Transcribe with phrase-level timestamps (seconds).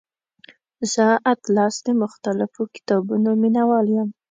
[0.93, 4.09] زه اتلس د مختلفو کتابونو مینوال یم.